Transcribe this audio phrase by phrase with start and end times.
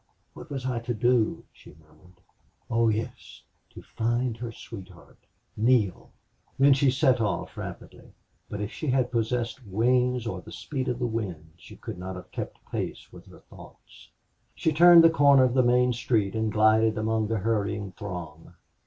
[0.33, 2.21] What was I to do?" she murmured.
[2.71, 5.19] "Oh yes to find her sweetheart
[5.55, 6.09] Neale!"
[6.57, 8.11] Then she set off rapidly,
[8.49, 12.15] but if she had possessed wings or the speed of the wind she could not
[12.15, 14.09] have kept pace with her thoughts.
[14.55, 18.55] She turned the corner of the main street and glided among the hurrying throng.